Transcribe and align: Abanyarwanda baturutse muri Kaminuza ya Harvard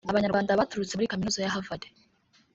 Abanyarwanda 0.11 0.59
baturutse 0.59 0.93
muri 0.95 1.11
Kaminuza 1.11 1.39
ya 1.43 1.53
Harvard 1.53 1.83